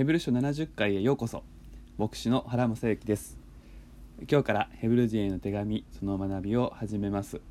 [0.00, 1.44] ヘブル書70回へようこそ。
[1.98, 3.36] 牧師の原正幸です。
[4.26, 7.42] 今日からヘブル人への手紙その学びを始めます。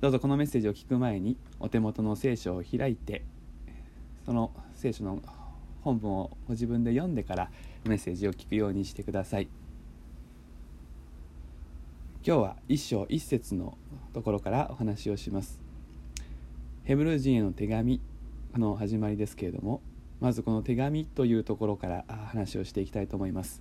[0.00, 3.22] どうぞこのメッセージを聞く前にお手元の聖書を開いて
[4.26, 5.22] その聖書の
[5.82, 7.48] 本文をご自分で読んでから
[7.84, 9.46] メッセージを聞くようにしてください。
[12.26, 13.78] 今日は一章一節の
[14.12, 15.60] ところからお話をします。
[16.82, 18.00] ヘブル人への手紙
[18.56, 19.80] の始まりですけれども
[20.22, 23.60] まずこの手紙というところから話をしていきたいと思います。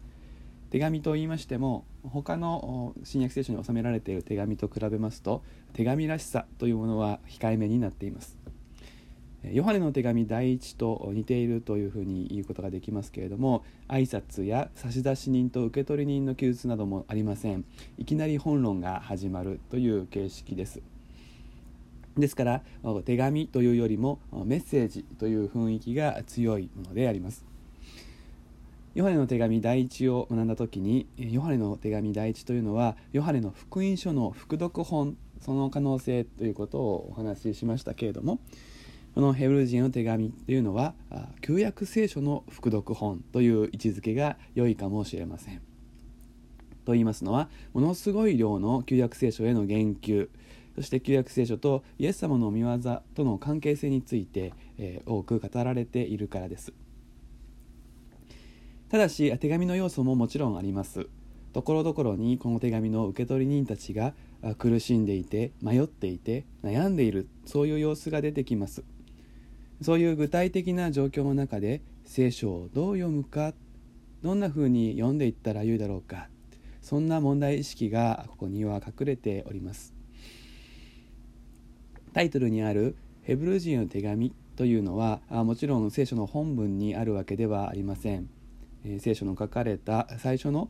[0.70, 5.42] 手紙と言いましても他の新約聖書に収められている手紙と比べますと
[5.74, 8.38] 手紙らしさというものは控えめになっています。
[9.44, 17.66] ヨハネの手紙第一と似ているというふうに言うことができますけれども挨拶や差出人と受取人の記述などもありません。
[17.98, 20.84] いきなり本論が始まるという形式です。
[22.18, 22.62] ですから
[23.06, 27.46] 手紙というよりもメッセージという雰囲気が強いものであります
[28.94, 38.40] ヨハネの手紙第一を学んだ時にヨハネの手紙第一というのはヨハネの福音書の副読本その可能性ということをお話ししましたけれども
[39.16, 40.94] このヘブル人の手紙というのは
[41.42, 45.62] 旧約聖書の副読本という位置づけが良いかもしれません。
[46.86, 50.30] と言いますのはものすごい量の旧約聖書への言及
[50.76, 52.80] そして旧約聖書とイエス様の御業
[53.16, 56.74] との関係性について、えー、多く語られているからです。
[58.90, 61.08] ただし手紙の要素ももちろんあります。
[61.54, 64.14] ところどころにこの手紙の受け取り人たちが
[64.58, 68.84] 苦しんでいて迷っていて悩んでいるそういう様子が出てきます。
[69.82, 73.54] そういう具体的な状況の中で聖書をどう読むか
[74.22, 76.28] どんなふうに読んでいったらよいだろうか
[76.82, 79.94] そんな問題意識がここには隠れております
[82.14, 88.30] タイトルにある「ヘブル人の手紙」というのはもちろん聖書の本文にあるわけではありません。
[89.00, 90.68] 聖書の書かれた最初の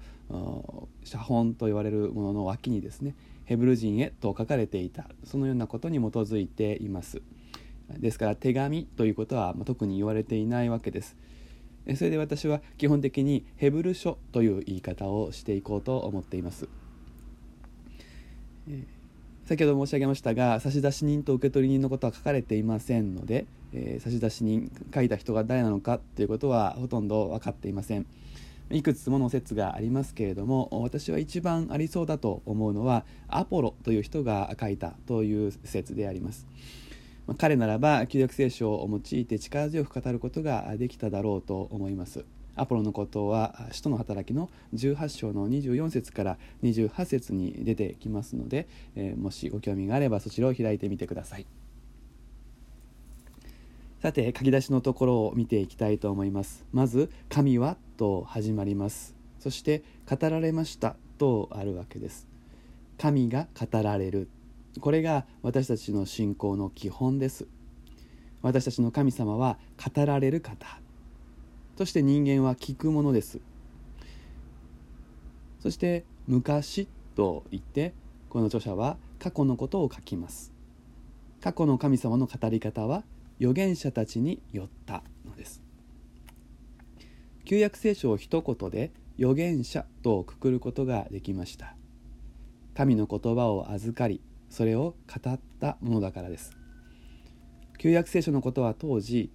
[1.04, 7.22] 写本と言われるものの脇にですねヘブル人へと書かれていたそのようなことに基づいています。
[8.00, 11.16] ですから手紙ということは特に言われていないわけです。
[11.96, 16.70] それで私は基本的にヘブル書という言い方をしていこうと思っています。
[19.52, 28.06] 先ほど申し上げましたが差出人と受取人のことは書かれていませんので、えー、差出人書いた人が誰なのかということはほとんど分かっていません。
[28.70, 36.48] いくつもの説がありますけれども私は一番ありそうだと思うのはアポロという人が書いたという説であります。
[37.38, 42.24] 彼ならば旧約聖書を用いて力強く語ることができただろうと思います。
[42.56, 51.46] アポロのことは使徒の働きの18章の24節から28節に出てきますので、えー、もしご興味があればそちらを開いてみてください。
[54.02, 56.66] さて書き出しのところを見ていきたいと思います。
[56.74, 59.16] まず「神は」と始まります。
[59.40, 62.28] そして「語られました」とあるわけです。
[62.98, 64.28] 神が語られる。
[64.80, 67.48] これが私たちの信仰の基本です。
[68.42, 70.81] 私たちの神様は語られる方。
[71.78, 73.40] そして人間は聞くものです。
[75.60, 77.94] そして昔と言って
[78.30, 80.52] この著者は過去のことを書きます。
[81.42, 83.04] 過去の神様の語り方は
[83.40, 85.62] 預言者たちによったのです。
[87.46, 91.76] 旧約聖書を一言で預言者とくくることができました。
[92.76, 96.56] 神の言葉を預かりそれを語ったものだからです。
[97.78, 99.32] 旧約聖書のことは当時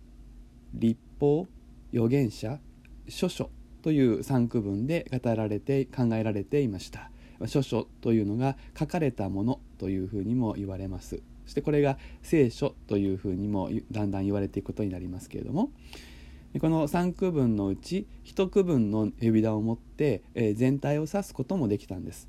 [0.75, 1.47] 立法
[1.97, 2.61] 預言者
[3.09, 3.51] 書書
[3.83, 7.11] という3区分で語られて考えられていました。
[7.47, 11.23] 書書というのが書かれたものというふうにも言われます。
[11.45, 15.71] そしてこれが聖書というふうにもだんだん言われていくことになりますけれども。
[16.61, 20.23] この3区分のうち1区分の呼び名を持って
[20.55, 22.29] 全体を指すこともできたんです。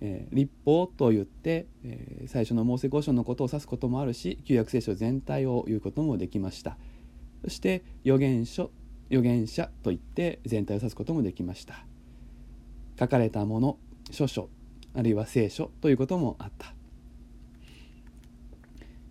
[0.00, 6.76] え、立法と言って、え、最初のモーセ五章のことを指すこともあるし旧約聖書全体を言うこともできました。
[7.44, 8.70] そして預言書
[9.14, 11.84] 預言者と言って全体を指すこともできました。
[12.98, 13.78] 書かれたもの
[14.10, 14.48] 書書
[14.94, 16.74] あるいは聖書ということもあった。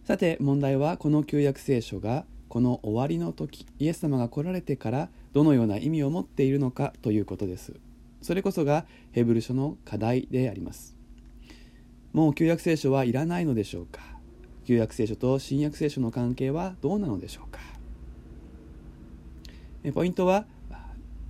[0.04, 7.74] さて問題はこの旧約聖書がこの終わりの時イエス様が来られてからどのような意味を持っているのかということです。
[8.22, 10.96] それこそがヘブル書の課題であります。
[12.12, 14.02] もう旧約聖書はいらないのでしょうか？
[14.66, 17.60] 旧約聖書と新約聖書の関係はどうなのでしょうか？
[19.92, 20.46] ポイントは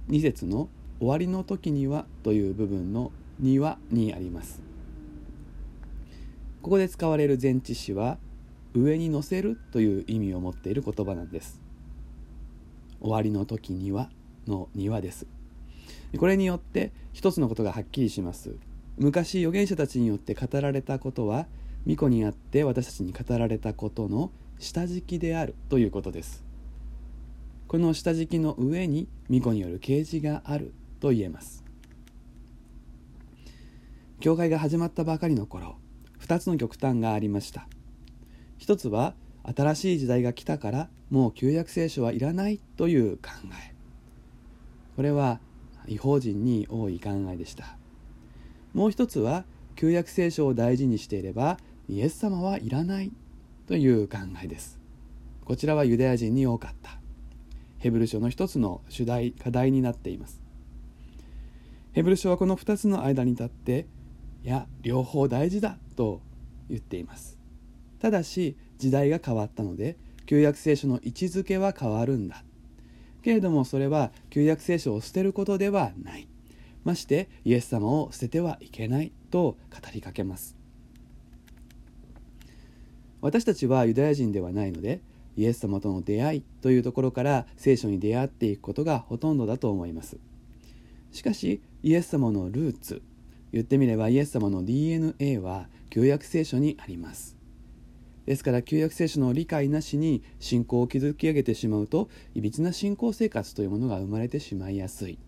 [0.10, 0.70] 2節の
[1.00, 4.62] 「終わりの時には」という部分の「には」にあります。
[6.62, 8.18] ここで使われる前置詞は
[8.74, 11.62] 上に乗せるという意味を持っている言葉なんです。
[13.02, 14.10] 終わりの時には
[14.48, 15.28] の庭です。
[16.18, 18.56] これによって一つのことがはっきりします。
[18.98, 21.48] 昔預言者たちによって語られたことは
[21.86, 26.53] 巫女にあって私たちに語られたことの下敷きであるということです。
[27.74, 31.64] この下敷きの上に巫女による啓示があると言えます。
[34.20, 35.78] 教会が始まったばかりの頃
[36.20, 37.68] 2つの極端がありました。
[38.60, 39.16] 一つは
[39.56, 43.74] 新しい時代が来たからもう旧約聖書はいらないという考え。
[44.96, 45.40] これは
[45.88, 47.76] 違法人に多い考えでした。
[48.76, 51.58] もう一つは旧約聖書を大事にしていれば
[51.90, 53.12] イエス様はいらない
[53.66, 54.80] という考えです。
[55.44, 57.03] こちらはユダヤ人に多かった。
[57.84, 60.42] ヘブル書の一つの主題課題になっています。
[61.92, 63.88] ヘブル書はこの2つの間に立って
[64.42, 66.22] いや両方大事だと
[66.70, 67.38] 言っています。
[68.00, 72.46] ただし時代が変わったので旧約聖書の位置づけは変わるんだ。
[73.22, 76.30] けれどもそれは旧約聖書を捨てることではない。
[76.86, 79.58] ましてイエス様を捨ててはいけないと語
[79.94, 80.56] りかけます。
[83.20, 85.02] 私たちはユダヤ人ではないので
[85.36, 90.18] イエス様との出会いというところから聖書に出会っていくことがほとんどだと思います。
[91.12, 93.02] しかしイエス様のルーツ
[93.52, 97.38] 言ってみればイエス様の DNA は旧約聖書にあります。
[98.26, 105.20] ですから旧約聖書の理解なしに信仰を築き上げてしまうといびつな信仰生活というものが生まれてしまいやすい。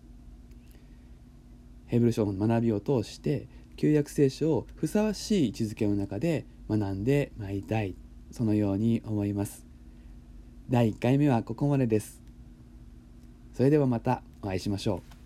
[1.86, 7.94] ヘブル書の学びを通して旧約聖書をふさわしい位置づけの中で学んでまいりたい。
[8.32, 9.65] そのように思います。
[10.68, 12.20] 第1回目はここまでです。
[13.54, 15.06] それではまたお会いしましょう。